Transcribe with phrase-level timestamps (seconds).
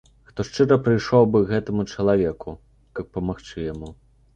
[0.29, 2.59] Хто шчыра прыйшоў бы к гэтаму чалавеку,
[2.99, 3.99] каб памагчы яму?